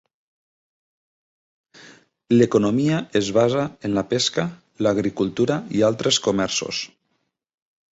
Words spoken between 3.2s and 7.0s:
es basa en la pesca, l'agricultura i altres comerços.